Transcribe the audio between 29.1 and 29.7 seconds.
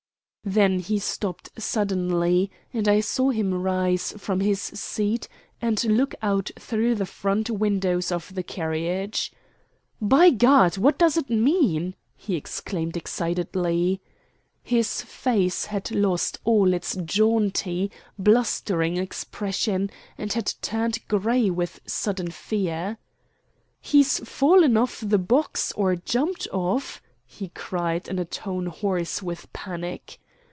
with